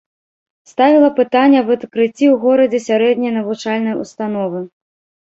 [0.71, 4.69] Ставіла пытанне аб адкрыцці ў горадзе сярэдняй навучальнай установы.